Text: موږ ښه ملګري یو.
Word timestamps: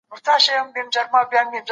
موږ 0.09 0.21
ښه 0.43 0.55
ملګري 1.13 1.57
یو. 1.61 1.61